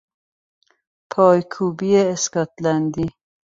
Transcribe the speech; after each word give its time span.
پایکوبی 1.11 1.89
اسکاتلندی 2.11 3.07